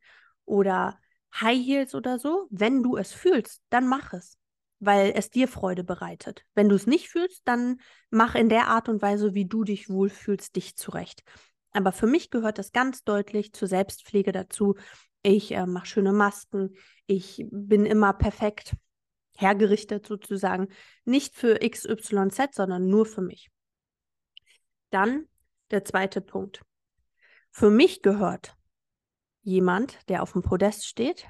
oder 0.46 0.98
High 1.40 1.64
Heels 1.64 1.94
oder 1.94 2.18
so. 2.18 2.48
Wenn 2.50 2.82
du 2.82 2.98
es 2.98 3.12
fühlst, 3.12 3.62
dann 3.70 3.86
mach 3.86 4.14
es, 4.14 4.40
weil 4.80 5.14
es 5.16 5.30
dir 5.30 5.48
Freude 5.48 5.84
bereitet. 5.84 6.44
Wenn 6.56 6.70
du 6.70 6.76
es 6.76 6.88
nicht 6.88 7.08
fühlst, 7.08 7.44
dann 7.46 7.80
mach 8.10 8.34
in 8.34 8.50
der 8.50 8.68
Art 8.70 8.90
und 8.90 9.04
Weise, 9.04 9.36
wie 9.36 9.46
du 9.46 9.64
dich 9.64 9.90
wohlfühlst, 9.90 10.56
dich 10.56 10.76
zurecht. 10.76 11.22
Aber 11.72 11.92
für 11.92 12.08
mich 12.08 12.32
gehört 12.32 12.58
das 12.58 12.72
ganz 12.72 13.04
deutlich 13.04 13.54
zur 13.54 13.68
Selbstpflege 13.68 14.32
dazu. 14.32 14.74
Ich 15.22 15.52
äh, 15.52 15.68
mache 15.68 15.86
schöne 15.86 16.14
Masken. 16.14 16.74
Ich 17.06 17.46
bin 17.52 17.86
immer 17.86 18.14
perfekt 18.14 18.74
hergerichtet 19.40 20.06
sozusagen, 20.06 20.68
nicht 21.06 21.36
für 21.36 21.60
XYZ, 21.60 22.54
sondern 22.54 22.88
nur 22.88 23.06
für 23.06 23.22
mich. 23.22 23.50
Dann 24.90 25.28
der 25.72 25.86
zweite 25.86 26.22
Punkt. 26.22 26.62
Für 27.52 27.70
mich 27.70 28.02
gehört 28.02 28.56
jemand, 29.42 29.98
der 30.10 30.24
auf 30.24 30.34
dem 30.34 30.42
Podest 30.42 30.86
steht, 30.86 31.26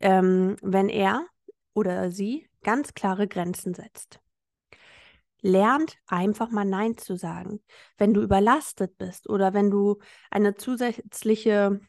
ähm, 0.00 0.56
wenn 0.62 0.88
er 0.88 1.26
oder 1.72 2.10
sie 2.10 2.48
ganz 2.62 2.94
klare 2.94 3.26
Grenzen 3.26 3.74
setzt. 3.74 4.20
Lernt 5.40 5.96
einfach 6.06 6.50
mal 6.50 6.66
Nein 6.66 6.98
zu 6.98 7.16
sagen. 7.16 7.62
Wenn 7.96 8.12
du 8.12 8.20
überlastet 8.20 8.98
bist 8.98 9.28
oder 9.28 9.54
wenn 9.54 9.70
du 9.70 9.98
eine 10.30 10.54
zusätzliche 10.54 11.80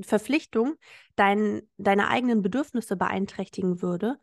Verpflichtung 0.00 0.76
dein, 1.14 1.62
deine 1.76 2.08
eigenen 2.08 2.42
Bedürfnisse 2.42 2.96
beeinträchtigen 2.96 3.82
würde, 3.82 4.18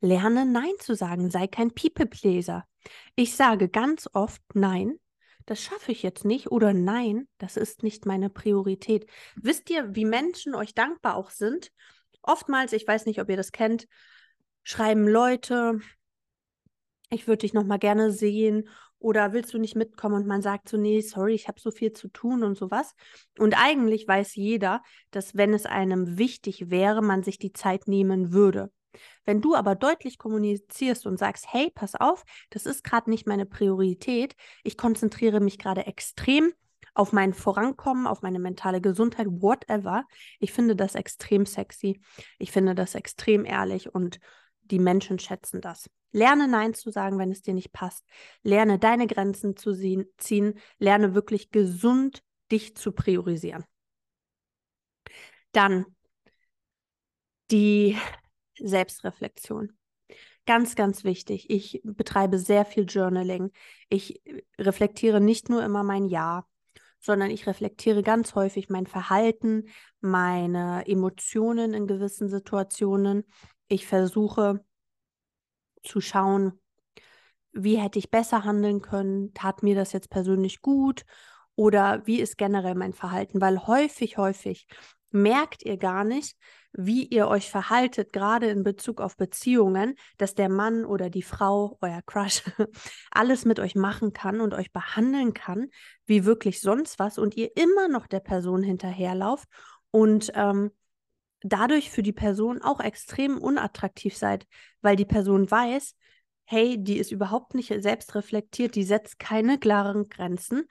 lerne 0.00 0.44
Nein 0.46 0.72
zu 0.78 0.94
sagen. 0.94 1.30
Sei 1.30 1.46
kein 1.46 1.72
People-Pleaser. 1.72 2.64
Ich 3.14 3.34
sage 3.34 3.68
ganz 3.68 4.08
oft 4.12 4.42
Nein, 4.54 4.98
das 5.46 5.62
schaffe 5.62 5.92
ich 5.92 6.02
jetzt 6.02 6.24
nicht 6.24 6.50
oder 6.50 6.72
Nein, 6.72 7.28
das 7.38 7.56
ist 7.56 7.82
nicht 7.82 8.06
meine 8.06 8.30
Priorität. 8.30 9.08
Wisst 9.36 9.70
ihr, 9.70 9.94
wie 9.94 10.04
Menschen 10.04 10.54
euch 10.54 10.74
dankbar 10.74 11.16
auch 11.16 11.30
sind? 11.30 11.72
Oftmals, 12.22 12.72
ich 12.72 12.86
weiß 12.86 13.06
nicht, 13.06 13.20
ob 13.20 13.28
ihr 13.28 13.36
das 13.36 13.52
kennt, 13.52 13.86
schreiben 14.64 15.06
Leute, 15.06 15.80
ich 17.10 17.28
würde 17.28 17.38
dich 17.38 17.54
noch 17.54 17.64
mal 17.64 17.78
gerne 17.78 18.10
sehen 18.10 18.68
oder 18.98 19.32
willst 19.32 19.52
du 19.54 19.58
nicht 19.58 19.76
mitkommen 19.76 20.14
und 20.14 20.26
man 20.26 20.42
sagt 20.42 20.68
so, 20.68 20.76
nee, 20.76 21.00
sorry, 21.00 21.34
ich 21.34 21.48
habe 21.48 21.60
so 21.60 21.70
viel 21.70 21.92
zu 21.92 22.08
tun 22.08 22.42
und 22.42 22.56
sowas. 22.56 22.94
Und 23.38 23.54
eigentlich 23.60 24.08
weiß 24.08 24.34
jeder, 24.36 24.82
dass 25.10 25.36
wenn 25.36 25.52
es 25.54 25.66
einem 25.66 26.18
wichtig 26.18 26.70
wäre, 26.70 27.02
man 27.02 27.22
sich 27.22 27.38
die 27.38 27.52
Zeit 27.52 27.88
nehmen 27.88 28.32
würde. 28.32 28.70
Wenn 29.24 29.42
du 29.42 29.54
aber 29.54 29.74
deutlich 29.74 30.18
kommunizierst 30.18 31.06
und 31.06 31.18
sagst, 31.18 31.46
hey, 31.48 31.70
pass 31.74 31.94
auf, 31.94 32.24
das 32.50 32.64
ist 32.64 32.82
gerade 32.82 33.10
nicht 33.10 33.26
meine 33.26 33.46
Priorität, 33.46 34.34
ich 34.64 34.76
konzentriere 34.76 35.40
mich 35.40 35.58
gerade 35.58 35.86
extrem 35.86 36.52
auf 36.94 37.12
mein 37.12 37.34
Vorankommen, 37.34 38.06
auf 38.06 38.22
meine 38.22 38.38
mentale 38.38 38.80
Gesundheit, 38.80 39.26
whatever. 39.28 40.04
Ich 40.38 40.52
finde 40.52 40.74
das 40.74 40.94
extrem 40.94 41.44
sexy. 41.44 42.00
Ich 42.38 42.52
finde 42.52 42.74
das 42.74 42.94
extrem 42.94 43.44
ehrlich 43.44 43.94
und 43.94 44.18
die 44.62 44.78
Menschen 44.78 45.18
schätzen 45.18 45.60
das. 45.60 45.90
Lerne 46.16 46.48
Nein 46.48 46.72
zu 46.72 46.90
sagen, 46.90 47.18
wenn 47.18 47.30
es 47.30 47.42
dir 47.42 47.52
nicht 47.52 47.72
passt. 47.72 48.02
Lerne 48.42 48.78
deine 48.78 49.06
Grenzen 49.06 49.54
zu 49.54 49.74
ziehen. 50.16 50.54
Lerne 50.78 51.14
wirklich 51.14 51.50
gesund 51.50 52.22
dich 52.50 52.74
zu 52.74 52.92
priorisieren. 52.92 53.66
Dann 55.52 55.84
die 57.50 57.98
Selbstreflexion. 58.58 59.76
Ganz, 60.46 60.74
ganz 60.74 61.04
wichtig. 61.04 61.50
Ich 61.50 61.82
betreibe 61.84 62.38
sehr 62.38 62.64
viel 62.64 62.86
Journaling. 62.88 63.52
Ich 63.90 64.22
reflektiere 64.58 65.20
nicht 65.20 65.50
nur 65.50 65.62
immer 65.62 65.82
mein 65.82 66.06
Ja, 66.06 66.46
sondern 66.98 67.30
ich 67.30 67.46
reflektiere 67.46 68.02
ganz 68.02 68.34
häufig 68.34 68.70
mein 68.70 68.86
Verhalten, 68.86 69.68
meine 70.00 70.86
Emotionen 70.86 71.74
in 71.74 71.86
gewissen 71.86 72.30
Situationen. 72.30 73.24
Ich 73.68 73.86
versuche 73.86 74.64
zu 75.86 76.00
schauen, 76.00 76.60
wie 77.52 77.76
hätte 77.76 77.98
ich 77.98 78.10
besser 78.10 78.44
handeln 78.44 78.82
können, 78.82 79.32
tat 79.32 79.62
mir 79.62 79.74
das 79.74 79.92
jetzt 79.92 80.10
persönlich 80.10 80.60
gut? 80.60 81.04
Oder 81.54 82.02
wie 82.06 82.20
ist 82.20 82.36
generell 82.36 82.74
mein 82.74 82.92
Verhalten, 82.92 83.40
weil 83.40 83.66
häufig, 83.66 84.18
häufig 84.18 84.66
merkt 85.10 85.64
ihr 85.64 85.78
gar 85.78 86.04
nicht, 86.04 86.36
wie 86.72 87.06
ihr 87.06 87.28
euch 87.28 87.50
verhaltet, 87.50 88.12
gerade 88.12 88.48
in 88.48 88.62
Bezug 88.62 89.00
auf 89.00 89.16
Beziehungen, 89.16 89.94
dass 90.18 90.34
der 90.34 90.50
Mann 90.50 90.84
oder 90.84 91.08
die 91.08 91.22
Frau, 91.22 91.78
euer 91.80 92.02
Crush, 92.04 92.42
alles 93.10 93.46
mit 93.46 93.58
euch 93.58 93.74
machen 93.74 94.12
kann 94.12 94.42
und 94.42 94.52
euch 94.52 94.72
behandeln 94.72 95.32
kann, 95.32 95.68
wie 96.04 96.26
wirklich 96.26 96.60
sonst 96.60 96.98
was 96.98 97.16
und 97.16 97.34
ihr 97.36 97.56
immer 97.56 97.88
noch 97.88 98.06
der 98.06 98.20
Person 98.20 98.62
hinterherlauft 98.62 99.48
und 99.90 100.30
ähm, 100.34 100.70
dadurch 101.48 101.90
für 101.90 102.02
die 102.02 102.12
Person 102.12 102.62
auch 102.62 102.80
extrem 102.80 103.38
unattraktiv 103.38 104.16
seid, 104.16 104.46
weil 104.80 104.96
die 104.96 105.04
Person 105.04 105.50
weiß, 105.50 105.94
hey, 106.44 106.82
die 106.82 106.98
ist 106.98 107.12
überhaupt 107.12 107.54
nicht 107.54 107.72
selbst 107.82 108.14
reflektiert, 108.14 108.74
die 108.74 108.84
setzt 108.84 109.18
keine 109.18 109.58
klaren 109.58 110.08
Grenzen, 110.08 110.66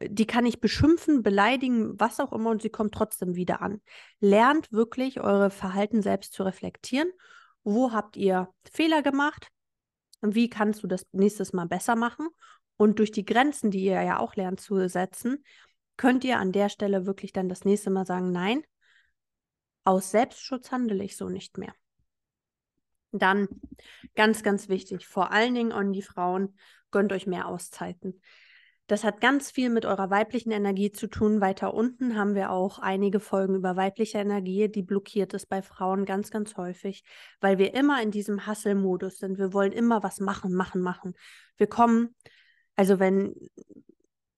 die 0.00 0.26
kann 0.26 0.44
ich 0.44 0.60
beschimpfen, 0.60 1.22
beleidigen, 1.22 1.98
was 1.98 2.20
auch 2.20 2.32
immer 2.32 2.50
und 2.50 2.62
sie 2.62 2.70
kommt 2.70 2.94
trotzdem 2.94 3.36
wieder 3.36 3.62
an. 3.62 3.80
Lernt 4.20 4.72
wirklich 4.72 5.20
eure 5.20 5.50
Verhalten 5.50 6.02
selbst 6.02 6.32
zu 6.32 6.42
reflektieren. 6.42 7.10
Wo 7.62 7.92
habt 7.92 8.16
ihr 8.16 8.48
Fehler 8.70 9.02
gemacht? 9.02 9.48
Wie 10.20 10.50
kannst 10.50 10.82
du 10.82 10.86
das 10.86 11.06
nächstes 11.12 11.52
Mal 11.52 11.66
besser 11.66 11.94
machen? 11.96 12.28
Und 12.76 12.98
durch 12.98 13.12
die 13.12 13.24
Grenzen, 13.24 13.70
die 13.70 13.84
ihr 13.84 14.02
ja 14.02 14.18
auch 14.18 14.34
lernt 14.34 14.60
zu 14.60 14.88
setzen, 14.88 15.44
könnt 15.96 16.24
ihr 16.24 16.38
an 16.38 16.50
der 16.50 16.68
Stelle 16.68 17.06
wirklich 17.06 17.32
dann 17.32 17.48
das 17.48 17.64
nächste 17.64 17.90
Mal 17.90 18.04
sagen, 18.04 18.32
nein, 18.32 18.64
aus 19.84 20.10
Selbstschutz 20.10 20.72
handle 20.72 21.02
ich 21.04 21.16
so 21.16 21.28
nicht 21.28 21.58
mehr. 21.58 21.74
Dann 23.12 23.48
ganz, 24.16 24.42
ganz 24.42 24.68
wichtig, 24.68 25.06
vor 25.06 25.30
allen 25.30 25.54
Dingen 25.54 25.72
an 25.72 25.92
die 25.92 26.02
Frauen, 26.02 26.56
gönnt 26.90 27.12
euch 27.12 27.26
mehr 27.26 27.46
Auszeiten. 27.46 28.20
Das 28.86 29.02
hat 29.02 29.22
ganz 29.22 29.50
viel 29.50 29.70
mit 29.70 29.86
eurer 29.86 30.10
weiblichen 30.10 30.50
Energie 30.50 30.92
zu 30.92 31.06
tun. 31.06 31.40
Weiter 31.40 31.72
unten 31.72 32.16
haben 32.16 32.34
wir 32.34 32.50
auch 32.50 32.78
einige 32.78 33.18
Folgen 33.18 33.54
über 33.54 33.76
weibliche 33.76 34.18
Energie, 34.18 34.68
die 34.68 34.82
blockiert 34.82 35.32
ist 35.32 35.46
bei 35.46 35.62
Frauen 35.62 36.04
ganz, 36.04 36.30
ganz 36.30 36.56
häufig, 36.58 37.02
weil 37.40 37.56
wir 37.56 37.72
immer 37.74 38.02
in 38.02 38.10
diesem 38.10 38.46
Hustle-Modus 38.46 39.18
sind. 39.18 39.38
Wir 39.38 39.54
wollen 39.54 39.72
immer 39.72 40.02
was 40.02 40.20
machen, 40.20 40.52
machen, 40.52 40.82
machen. 40.82 41.14
Wir 41.56 41.66
kommen, 41.66 42.14
also 42.76 42.98
wenn 42.98 43.34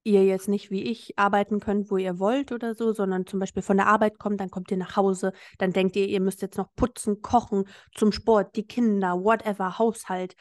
ihr 0.07 0.25
jetzt 0.25 0.49
nicht 0.49 0.71
wie 0.71 0.85
ich 0.85 1.19
arbeiten 1.19 1.59
könnt, 1.59 1.91
wo 1.91 1.97
ihr 1.97 2.19
wollt 2.19 2.53
oder 2.53 2.75
so, 2.75 2.93
sondern 2.93 3.27
zum 3.27 3.41
Beispiel 3.41 3.63
von 3.63 3.77
der 3.77 3.89
Arbeit 3.89 4.19
kommt, 4.19 4.41
dann 4.41 4.51
kommt 4.51 4.71
ihr 4.71 4.77
nach 4.77 4.97
Hause, 4.97 5.33
dann 5.59 5.73
denkt 5.73 5.97
ihr, 5.97 6.07
ihr 6.07 6.21
müsst 6.21 6.43
jetzt 6.43 6.57
noch 6.57 6.73
putzen, 6.77 7.23
kochen, 7.23 7.65
zum 7.95 8.13
Sport, 8.13 8.55
die 8.57 8.67
Kinder, 8.67 9.23
whatever, 9.23 9.79
Haushalt. 9.79 10.37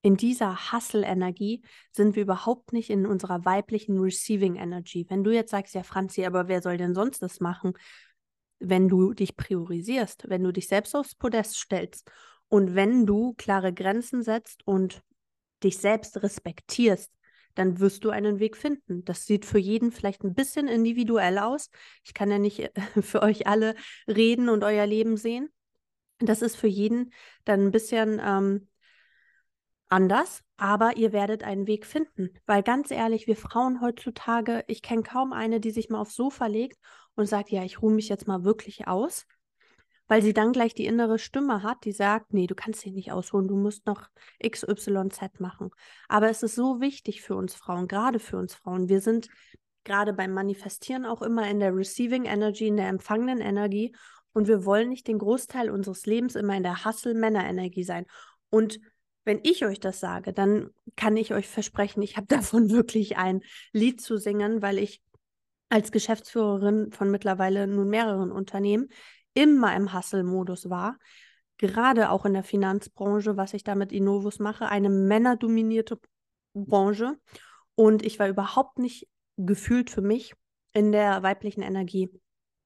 In 0.00 0.16
dieser 0.16 0.72
Hustle-Energie 0.72 1.62
sind 1.92 2.16
wir 2.16 2.22
überhaupt 2.22 2.72
nicht 2.72 2.90
in 2.90 3.06
unserer 3.06 3.44
weiblichen 3.44 3.98
Receiving 3.98 4.56
Energy. 4.56 5.06
Wenn 5.08 5.24
du 5.24 5.30
jetzt 5.30 5.50
sagst, 5.50 5.74
ja, 5.74 5.82
Franzi, 5.82 6.24
aber 6.24 6.48
wer 6.48 6.62
soll 6.62 6.76
denn 6.78 6.94
sonst 6.94 7.22
das 7.22 7.40
machen? 7.40 7.74
Wenn 8.58 8.88
du 8.88 9.12
dich 9.12 9.36
priorisierst, 9.36 10.28
wenn 10.28 10.42
du 10.42 10.52
dich 10.52 10.68
selbst 10.68 10.94
aufs 10.94 11.14
Podest 11.14 11.56
stellst 11.56 12.10
und 12.48 12.74
wenn 12.74 13.04
du 13.04 13.34
klare 13.34 13.72
Grenzen 13.72 14.22
setzt 14.22 14.66
und 14.66 15.02
dich 15.62 15.78
selbst 15.78 16.22
respektierst, 16.22 17.10
dann 17.54 17.80
wirst 17.80 18.04
du 18.04 18.10
einen 18.10 18.38
Weg 18.38 18.56
finden. 18.56 19.04
Das 19.04 19.26
sieht 19.26 19.44
für 19.44 19.58
jeden 19.58 19.92
vielleicht 19.92 20.24
ein 20.24 20.34
bisschen 20.34 20.68
individuell 20.68 21.38
aus. 21.38 21.70
Ich 22.04 22.14
kann 22.14 22.30
ja 22.30 22.38
nicht 22.38 22.60
äh, 22.60 22.70
für 23.02 23.22
euch 23.22 23.46
alle 23.46 23.74
reden 24.08 24.48
und 24.48 24.64
euer 24.64 24.86
Leben 24.86 25.16
sehen. 25.16 25.48
Das 26.18 26.42
ist 26.42 26.56
für 26.56 26.68
jeden 26.68 27.12
dann 27.44 27.66
ein 27.66 27.70
bisschen 27.72 28.20
ähm, 28.24 28.68
anders, 29.88 30.42
aber 30.56 30.96
ihr 30.96 31.12
werdet 31.12 31.42
einen 31.42 31.66
Weg 31.66 31.86
finden. 31.86 32.30
Weil 32.46 32.62
ganz 32.62 32.90
ehrlich, 32.90 33.26
wir 33.26 33.36
Frauen 33.36 33.80
heutzutage, 33.80 34.64
ich 34.68 34.82
kenne 34.82 35.02
kaum 35.02 35.32
eine, 35.32 35.60
die 35.60 35.70
sich 35.70 35.88
mal 35.90 36.00
aufs 36.00 36.14
Sofa 36.14 36.46
legt 36.46 36.78
und 37.14 37.26
sagt, 37.26 37.50
ja, 37.50 37.64
ich 37.64 37.82
ruhe 37.82 37.92
mich 37.92 38.08
jetzt 38.08 38.26
mal 38.26 38.44
wirklich 38.44 38.86
aus 38.88 39.26
weil 40.08 40.22
sie 40.22 40.34
dann 40.34 40.52
gleich 40.52 40.74
die 40.74 40.86
innere 40.86 41.18
Stimme 41.18 41.62
hat, 41.62 41.84
die 41.84 41.92
sagt, 41.92 42.32
nee, 42.34 42.46
du 42.46 42.54
kannst 42.54 42.84
dich 42.84 42.92
nicht 42.92 43.12
ausruhen, 43.12 43.48
du 43.48 43.56
musst 43.56 43.86
noch 43.86 44.08
XYZ 44.46 45.40
machen. 45.40 45.70
Aber 46.08 46.28
es 46.28 46.42
ist 46.42 46.54
so 46.54 46.80
wichtig 46.80 47.22
für 47.22 47.36
uns 47.36 47.54
Frauen, 47.54 47.88
gerade 47.88 48.18
für 48.18 48.36
uns 48.36 48.54
Frauen. 48.54 48.88
Wir 48.88 49.00
sind 49.00 49.28
gerade 49.84 50.12
beim 50.12 50.32
Manifestieren 50.32 51.06
auch 51.06 51.22
immer 51.22 51.48
in 51.48 51.60
der 51.60 51.74
Receiving 51.74 52.24
Energy, 52.24 52.66
in 52.66 52.76
der 52.76 52.88
empfangenen 52.88 53.40
Energie 53.40 53.94
und 54.32 54.48
wir 54.48 54.64
wollen 54.64 54.88
nicht 54.88 55.06
den 55.06 55.18
Großteil 55.18 55.70
unseres 55.70 56.06
Lebens 56.06 56.34
immer 56.34 56.56
in 56.56 56.62
der 56.64 56.84
Hustle-Männer-Energie 56.84 57.84
sein. 57.84 58.06
Und 58.50 58.80
wenn 59.24 59.40
ich 59.42 59.64
euch 59.64 59.80
das 59.80 60.00
sage, 60.00 60.32
dann 60.32 60.70
kann 60.96 61.16
ich 61.16 61.32
euch 61.32 61.48
versprechen, 61.48 62.02
ich 62.02 62.16
habe 62.16 62.26
davon 62.28 62.70
wirklich 62.70 63.16
ein 63.16 63.42
Lied 63.72 64.00
zu 64.00 64.18
singen, 64.18 64.60
weil 64.60 64.78
ich 64.78 65.00
als 65.70 65.92
Geschäftsführerin 65.92 66.92
von 66.92 67.10
mittlerweile 67.10 67.66
nun 67.66 67.88
mehreren 67.88 68.30
Unternehmen 68.30 68.88
immer 69.34 69.74
im 69.76 69.92
Hustle-Modus 69.92 70.70
war, 70.70 70.98
gerade 71.58 72.10
auch 72.10 72.24
in 72.24 72.34
der 72.34 72.42
Finanzbranche, 72.42 73.36
was 73.36 73.54
ich 73.54 73.64
da 73.64 73.74
mit 73.74 73.92
Innovus 73.92 74.38
mache, 74.38 74.68
eine 74.68 74.90
männerdominierte 74.90 75.98
Branche. 76.54 77.18
Und 77.74 78.04
ich 78.04 78.18
war 78.18 78.28
überhaupt 78.28 78.78
nicht 78.78 79.08
gefühlt 79.36 79.90
für 79.90 80.02
mich 80.02 80.34
in 80.72 80.92
der 80.92 81.22
weiblichen 81.22 81.62
Energie. 81.62 82.10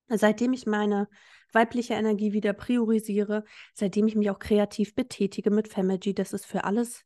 Seitdem 0.08 0.52
ich 0.52 0.66
meine 0.66 1.08
weibliche 1.52 1.94
Energie 1.94 2.32
wieder 2.32 2.52
priorisiere, 2.52 3.44
seitdem 3.74 4.06
ich 4.06 4.16
mich 4.16 4.30
auch 4.30 4.38
kreativ 4.38 4.94
betätige 4.94 5.50
mit 5.50 5.68
Femergy, 5.68 6.14
das 6.14 6.32
ist 6.32 6.46
für 6.46 6.64
alles 6.64 7.04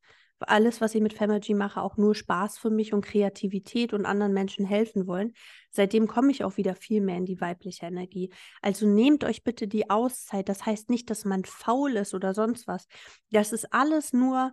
alles, 0.48 0.80
was 0.80 0.94
ich 0.94 1.00
mit 1.00 1.12
Femergy 1.12 1.54
mache, 1.54 1.80
auch 1.80 1.96
nur 1.96 2.14
Spaß 2.14 2.58
für 2.58 2.70
mich 2.70 2.92
und 2.92 3.04
Kreativität 3.04 3.92
und 3.92 4.06
anderen 4.06 4.32
Menschen 4.32 4.64
helfen 4.64 5.06
wollen. 5.06 5.32
Seitdem 5.70 6.06
komme 6.06 6.30
ich 6.30 6.44
auch 6.44 6.56
wieder 6.56 6.74
viel 6.74 7.00
mehr 7.00 7.16
in 7.16 7.24
die 7.24 7.40
weibliche 7.40 7.86
Energie. 7.86 8.32
Also 8.60 8.86
nehmt 8.86 9.24
euch 9.24 9.44
bitte 9.44 9.68
die 9.68 9.90
Auszeit. 9.90 10.48
Das 10.48 10.66
heißt 10.66 10.90
nicht, 10.90 11.10
dass 11.10 11.24
man 11.24 11.44
faul 11.44 11.96
ist 11.96 12.14
oder 12.14 12.34
sonst 12.34 12.66
was. 12.66 12.86
Das 13.30 13.52
ist 13.52 13.72
alles 13.72 14.12
nur 14.12 14.52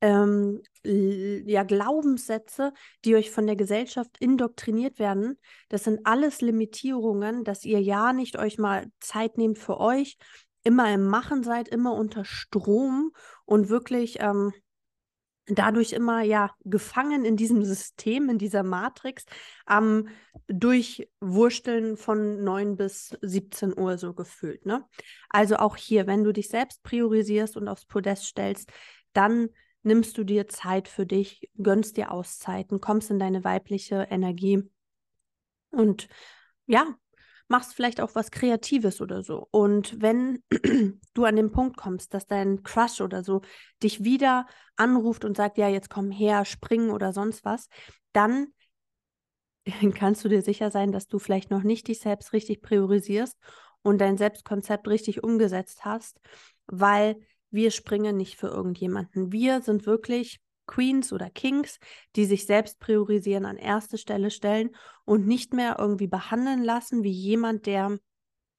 ähm, 0.00 0.62
ja, 0.82 1.62
Glaubenssätze, 1.62 2.72
die 3.04 3.14
euch 3.14 3.30
von 3.30 3.46
der 3.46 3.56
Gesellschaft 3.56 4.18
indoktriniert 4.18 4.98
werden. 4.98 5.38
Das 5.70 5.84
sind 5.84 6.00
alles 6.04 6.42
Limitierungen, 6.42 7.42
dass 7.42 7.64
ihr 7.64 7.80
ja 7.80 8.12
nicht 8.12 8.38
euch 8.38 8.58
mal 8.58 8.86
Zeit 9.00 9.38
nehmt 9.38 9.58
für 9.58 9.80
euch, 9.80 10.18
immer 10.62 10.92
im 10.92 11.06
Machen 11.06 11.42
seid, 11.42 11.68
immer 11.68 11.94
unter 11.94 12.24
Strom 12.24 13.12
und 13.44 13.68
wirklich 13.68 14.18
ähm, 14.20 14.52
dadurch 15.46 15.92
immer 15.92 16.22
ja 16.22 16.50
gefangen 16.64 17.24
in 17.24 17.36
diesem 17.36 17.64
System, 17.64 18.28
in 18.30 18.38
dieser 18.38 18.62
Matrix, 18.62 19.24
am 19.66 20.08
Durchwursteln 20.48 21.96
von 21.96 22.42
9 22.42 22.76
bis 22.76 23.16
17 23.20 23.78
Uhr 23.78 23.98
so 23.98 24.14
gefühlt. 24.14 24.64
Ne? 24.66 24.84
Also 25.28 25.56
auch 25.56 25.76
hier, 25.76 26.06
wenn 26.06 26.24
du 26.24 26.32
dich 26.32 26.48
selbst 26.48 26.82
priorisierst 26.82 27.56
und 27.56 27.68
aufs 27.68 27.84
Podest 27.86 28.24
stellst, 28.24 28.72
dann 29.12 29.48
nimmst 29.82 30.16
du 30.16 30.24
dir 30.24 30.48
Zeit 30.48 30.88
für 30.88 31.04
dich, 31.04 31.50
gönnst 31.58 31.96
dir 31.96 32.10
Auszeiten, 32.10 32.80
kommst 32.80 33.10
in 33.10 33.18
deine 33.18 33.44
weibliche 33.44 34.06
Energie 34.10 34.62
und 35.70 36.08
ja, 36.66 36.96
machst 37.54 37.72
vielleicht 37.72 38.00
auch 38.00 38.16
was 38.16 38.32
Kreatives 38.32 39.00
oder 39.00 39.22
so. 39.22 39.46
Und 39.52 40.02
wenn 40.02 40.42
du 41.14 41.24
an 41.24 41.36
den 41.36 41.52
Punkt 41.52 41.76
kommst, 41.76 42.12
dass 42.12 42.26
dein 42.26 42.64
Crush 42.64 43.00
oder 43.00 43.22
so 43.22 43.42
dich 43.80 44.02
wieder 44.02 44.46
anruft 44.74 45.24
und 45.24 45.36
sagt, 45.36 45.56
ja, 45.56 45.68
jetzt 45.68 45.88
komm 45.88 46.10
her, 46.10 46.44
springen 46.46 46.90
oder 46.90 47.12
sonst 47.12 47.44
was, 47.44 47.68
dann 48.12 48.48
kannst 49.94 50.24
du 50.24 50.28
dir 50.28 50.42
sicher 50.42 50.72
sein, 50.72 50.90
dass 50.90 51.06
du 51.06 51.20
vielleicht 51.20 51.52
noch 51.52 51.62
nicht 51.62 51.86
dich 51.86 52.00
selbst 52.00 52.32
richtig 52.32 52.60
priorisierst 52.60 53.38
und 53.82 53.98
dein 54.00 54.18
Selbstkonzept 54.18 54.88
richtig 54.88 55.22
umgesetzt 55.22 55.84
hast, 55.84 56.20
weil 56.66 57.14
wir 57.52 57.70
springen 57.70 58.16
nicht 58.16 58.34
für 58.34 58.48
irgendjemanden. 58.48 59.30
Wir 59.30 59.62
sind 59.62 59.86
wirklich 59.86 60.40
Queens 60.66 61.12
oder 61.12 61.30
Kings, 61.30 61.78
die 62.16 62.24
sich 62.24 62.46
selbst 62.46 62.80
priorisieren, 62.80 63.44
an 63.44 63.56
erste 63.56 63.98
Stelle 63.98 64.30
stellen 64.30 64.74
und 65.04 65.26
nicht 65.26 65.52
mehr 65.52 65.76
irgendwie 65.78 66.06
behandeln 66.06 66.62
lassen 66.62 67.02
wie 67.02 67.12
jemand, 67.12 67.66
der 67.66 67.98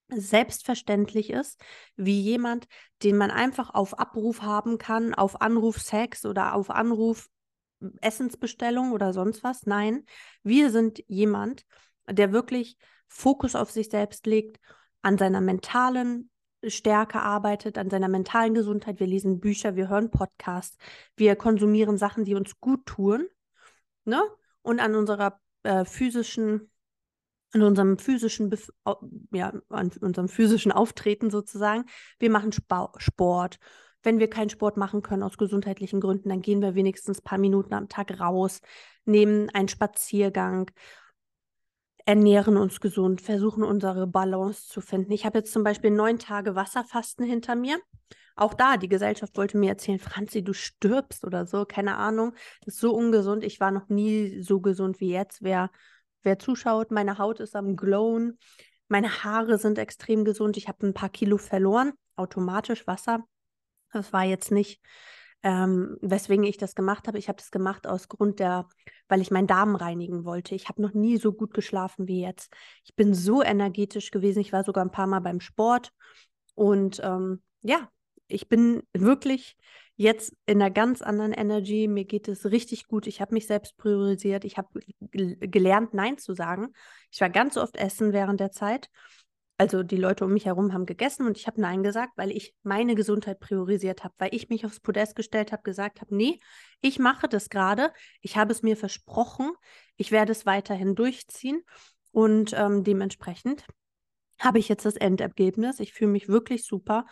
selbstverständlich 0.10 1.32
ist, 1.32 1.60
wie 1.96 2.20
jemand, 2.20 2.68
den 3.04 3.18
man 3.18 3.32
einfach 3.32 3.74
auf 3.74 3.98
Abruf 3.98 4.44
haben 4.44 4.78
kann, 4.78 5.14
auf 5.16 5.42
Anruf 5.42 5.80
Sex 5.80 6.26
oder 6.26 6.54
auf 6.54 6.70
Anruf 6.70 7.28
Essensbestellung 8.02 8.92
oder 8.92 9.14
sonst 9.14 9.44
was. 9.44 9.66
Nein, 9.66 10.06
wir 10.44 10.72
sind 10.72 11.04
jemand, 11.08 11.66
der 12.10 12.32
wirklich 12.32 12.78
Fokus 13.08 13.56
auf 13.56 13.72
sich 13.72 13.90
selbst 13.90 14.26
legt, 14.26 14.60
an 15.02 15.18
seiner 15.18 15.42
mentalen 15.42 16.30
Stärke 16.70 17.22
arbeitet, 17.22 17.78
an 17.78 17.90
seiner 17.90 18.08
mentalen 18.08 18.54
Gesundheit. 18.54 19.00
Wir 19.00 19.08
lesen 19.08 19.40
Bücher, 19.40 19.76
wir 19.76 19.90
hören 19.90 20.12
Podcasts, 20.12 20.78
wir 21.16 21.36
konsumieren 21.36 21.98
Sachen, 21.98 22.26
die 22.26 22.36
uns 22.36 22.60
gut 22.60 22.86
tun. 22.86 23.28
Ne? 24.06 24.22
Und 24.62 24.80
an 24.80 24.96
unserer 24.96 25.40
äh, 25.64 25.86
physischen, 25.86 26.72
an 27.54 27.62
unserem 27.62 27.98
physischen, 27.98 28.50
Bef 28.50 28.70
ja, 29.32 29.54
an 29.70 29.92
unserem 30.02 30.28
physischen 30.28 30.72
Auftreten 30.72 31.30
sozusagen. 31.30 31.86
Wir 32.20 32.30
machen 32.30 32.52
Spa 32.52 32.92
Sport. 32.98 33.58
Wenn 34.04 34.20
wir 34.20 34.30
keinen 34.30 34.50
Sport 34.52 34.78
machen 34.78 35.02
können 35.02 35.24
aus 35.24 35.38
gesundheitlichen 35.38 36.00
Gründen, 36.00 36.30
dann 36.30 36.42
gehen 36.42 36.62
wir 36.62 36.76
wenigstens 36.76 37.20
ein 37.20 37.24
paar 37.24 37.40
Minuten 37.40 37.74
am 37.74 37.90
Tag 37.90 38.20
raus, 38.20 38.62
nehmen 39.06 39.50
einen 39.50 39.68
Spaziergang 39.68 40.70
ernähren 42.06 42.58
uns 42.58 42.80
gesund, 42.80 43.22
versuchen 43.22 43.64
unsere 43.64 44.08
Balance 44.08 44.68
zu 44.68 44.82
finden. 44.82 45.12
Ich 45.12 45.26
habe 45.26 45.40
jetzt 45.40 45.52
zum 45.52 45.64
Beispiel 45.64 45.92
neun 45.92 46.20
Tage 46.20 46.56
Wasserfasten 46.56 47.26
hinter 47.26 47.56
mir. 47.56 47.80
Auch 48.36 48.54
da, 48.54 48.78
die 48.78 48.90
Gesellschaft 48.90 49.38
wollte 49.38 49.58
mir 49.58 49.70
erzählen, 49.70 50.00
Franzi, 50.00 50.44
du 50.44 50.54
stirbst 50.54 51.24
oder 51.26 51.46
so, 51.46 51.66
keine 51.66 51.96
Ahnung. 51.96 52.34
Das 52.64 52.76
ist 52.76 52.82
so 52.82 52.94
ungesund. 52.94 53.44
Ich 53.44 53.60
war 53.60 53.72
noch 53.72 53.88
nie 53.88 54.42
so 54.42 54.60
gesund 54.60 55.00
wie 55.00 55.10
jetzt. 55.10 55.42
Wer, 55.42 55.72
wer 56.22 56.38
zuschaut, 56.38 56.92
meine 56.92 57.18
Haut 57.18 57.40
ist 57.40 57.56
am 57.56 57.76
Glowen. 57.76 58.38
Meine 58.88 59.24
Haare 59.24 59.58
sind 59.58 59.80
extrem 59.80 60.26
gesund. 60.26 60.58
Ich 60.58 60.68
habe 60.68 60.86
ein 60.86 60.94
paar 60.94 61.10
Kilo 61.10 61.38
verloren, 61.38 61.94
automatisch 62.16 62.86
Wasser. 62.88 63.24
Das 63.92 64.12
war 64.14 64.26
jetzt 64.26 64.52
nicht 64.52 64.82
ähm, 65.46 65.96
weswegen 66.02 66.44
ich 66.44 66.58
das 66.58 66.74
gemacht 66.74 67.08
habe. 67.08 67.20
Ich 67.20 67.30
habe 67.30 67.38
das 67.38 67.52
gemacht 67.52 67.86
aus 67.86 68.10
Grund 68.10 68.40
der, 68.40 68.68
weil 69.08 69.22
ich 69.22 69.30
meinen 69.30 69.46
Darm 69.46 69.76
reinigen 69.76 70.26
wollte. 70.26 70.56
Ich 70.56 70.70
habe 70.70 70.82
noch 70.82 70.96
nie 70.96 71.18
so 71.18 71.32
gut 71.32 71.54
geschlafen 71.54 72.08
wie 72.08 72.20
jetzt. 72.20 72.52
Ich 72.84 72.96
bin 72.96 73.14
so 73.14 73.44
energetisch 73.44 74.10
gewesen. 74.10 74.40
Ich 74.40 74.52
war 74.52 74.64
sogar 74.64 74.84
ein 74.84 74.92
paar 74.92 75.06
Mal 75.06 75.20
beim 75.20 75.40
Sport. 75.40 75.92
Und 76.56 77.00
ähm, 77.04 77.44
ja, 77.62 77.92
ich 78.28 78.50
bin 78.50 78.82
wirklich 78.92 79.56
jetzt 79.98 80.36
in 80.48 80.60
einer 80.60 80.72
ganz 80.72 81.04
anderen 81.04 81.32
Energy. 81.32 81.88
Mir 81.88 82.06
geht 82.06 82.28
es 82.28 82.46
richtig 82.46 82.88
gut. 82.88 83.06
Ich 83.06 83.22
habe 83.22 83.36
mich 83.36 83.46
selbst 83.46 83.78
priorisiert. 83.78 84.46
Ich 84.46 84.58
habe 84.58 84.80
gelernt, 85.12 85.94
Nein 85.94 86.18
zu 86.18 86.34
sagen. 86.34 86.74
Ich 87.12 87.22
war 87.22 87.30
ganz 87.30 87.56
oft 87.56 87.78
essen 87.78 88.14
während 88.14 88.40
der 88.40 88.52
Zeit 88.52 88.90
also 89.58 89.84
die 89.84 89.98
Leute 89.98 90.26
um 90.26 90.34
mich 90.34 90.46
herum 90.46 90.74
haben 90.74 90.86
gegessen 90.86 91.26
und 91.26 91.38
ich 91.38 91.48
habe 91.48 91.62
Nein 91.62 91.82
gesagt, 91.82 92.14
weil 92.18 92.32
ich 92.32 92.54
meine 92.64 92.96
Gesundheit 92.96 93.40
priorisiert 93.40 94.04
habe, 94.04 94.14
weil 94.18 94.36
ich 94.36 94.50
mich 94.50 94.66
aufs 94.66 94.82
Podest 94.82 95.16
gestellt 95.16 95.52
habe, 95.52 95.64
gesagt 95.64 96.02
habe, 96.02 96.14
nee, 96.16 96.40
ich 96.82 97.00
mache 97.00 97.30
das 97.30 97.50
gerade, 97.50 97.94
ich 98.22 98.36
habe 98.36 98.52
es 98.52 98.64
mir 98.64 98.76
versprochen, 98.76 99.52
ich 99.96 100.12
werde 100.12 100.34
es 100.34 100.46
weiterhin 100.46 100.96
durchziehen 100.96 101.64
und 102.12 102.54
ähm, 102.54 102.84
dementsprechend 102.84 103.66
habe 104.40 104.60
ich 104.60 104.68
jetzt 104.68 104.86
das 104.86 104.96
Endergebnis. 104.98 105.80
Ich 105.80 105.94
fühle 105.94 106.12
mich 106.12 106.28
wirklich 106.28 106.66
super. 106.66 107.06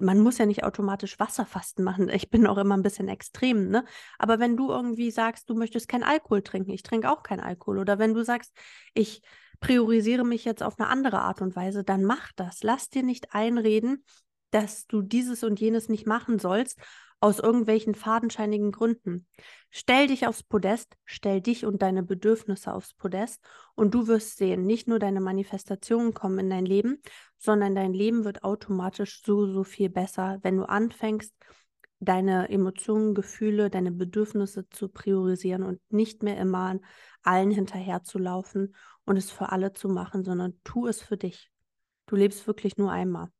man 0.00 0.20
muss 0.20 0.38
ja 0.38 0.46
nicht 0.46 0.64
automatisch 0.64 1.18
Wasserfasten 1.18 1.84
machen. 1.84 2.08
Ich 2.08 2.30
bin 2.30 2.46
auch 2.46 2.58
immer 2.58 2.76
ein 2.76 2.82
bisschen 2.82 3.08
extrem, 3.08 3.68
ne? 3.68 3.84
Aber 4.18 4.38
wenn 4.38 4.56
du 4.56 4.70
irgendwie 4.70 5.10
sagst, 5.10 5.48
du 5.48 5.54
möchtest 5.54 5.88
kein 5.88 6.02
Alkohol 6.02 6.42
trinken, 6.42 6.72
ich 6.72 6.82
trinke 6.82 7.10
auch 7.10 7.22
kein 7.22 7.40
Alkohol. 7.40 7.78
Oder 7.78 7.98
wenn 7.98 8.14
du 8.14 8.22
sagst, 8.24 8.52
ich 8.94 9.22
priorisiere 9.60 10.24
mich 10.24 10.44
jetzt 10.44 10.62
auf 10.62 10.78
eine 10.78 10.88
andere 10.88 11.20
Art 11.20 11.42
und 11.42 11.56
Weise, 11.56 11.84
dann 11.84 12.04
mach 12.04 12.32
das. 12.36 12.62
Lass 12.62 12.88
dir 12.88 13.02
nicht 13.02 13.34
einreden, 13.34 14.04
dass 14.50 14.86
du 14.86 15.02
dieses 15.02 15.44
und 15.44 15.60
jenes 15.60 15.88
nicht 15.88 16.06
machen 16.06 16.38
sollst, 16.38 16.78
aus 17.20 17.40
irgendwelchen 17.40 17.94
fadenscheinigen 17.94 18.70
Gründen. 18.70 19.26
Stell 19.70 20.06
dich 20.06 20.26
aufs 20.26 20.42
Podest, 20.42 20.96
stell 21.04 21.40
dich 21.40 21.66
und 21.66 21.82
deine 21.82 22.02
Bedürfnisse 22.02 22.72
aufs 22.72 22.94
Podest 22.94 23.42
und 23.74 23.92
du 23.92 24.06
wirst 24.06 24.36
sehen, 24.36 24.64
nicht 24.64 24.86
nur 24.86 24.98
deine 24.98 25.20
Manifestationen 25.20 26.14
kommen 26.14 26.38
in 26.38 26.50
dein 26.50 26.64
Leben, 26.64 27.02
sondern 27.36 27.74
dein 27.74 27.92
Leben 27.92 28.24
wird 28.24 28.44
automatisch 28.44 29.22
so, 29.24 29.46
so 29.52 29.64
viel 29.64 29.88
besser, 29.88 30.38
wenn 30.42 30.56
du 30.56 30.68
anfängst, 30.68 31.34
deine 32.00 32.48
Emotionen, 32.48 33.14
Gefühle, 33.14 33.70
deine 33.70 33.90
Bedürfnisse 33.90 34.68
zu 34.68 34.88
priorisieren 34.88 35.64
und 35.64 35.80
nicht 35.90 36.22
mehr 36.22 36.38
immer 36.38 36.78
allen 37.22 37.50
hinterherzulaufen 37.50 38.76
und 39.08 39.16
es 39.16 39.30
für 39.30 39.50
alle 39.50 39.72
zu 39.72 39.88
machen, 39.88 40.24
sondern 40.24 40.60
tu 40.64 40.86
es 40.86 41.02
für 41.02 41.16
dich. 41.16 41.50
Du 42.06 42.16
lebst 42.16 42.46
wirklich 42.46 42.76
nur 42.76 42.92
einmal. 42.92 43.30